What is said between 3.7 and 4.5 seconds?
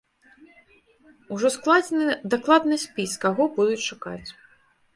шукаць.